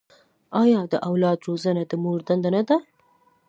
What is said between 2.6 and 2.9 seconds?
ده؟